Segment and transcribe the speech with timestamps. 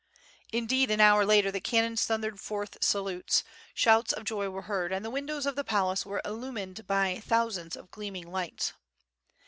[0.51, 3.43] Indeed an hour later the cannons thundered forth salutes,
[3.75, 7.75] shouts of joy were heard, and the windows of the palace were iJlumined by thousands
[7.75, 8.73] of gleaming lights.